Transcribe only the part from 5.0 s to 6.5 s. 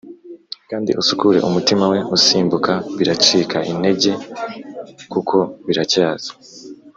kuko biracyaza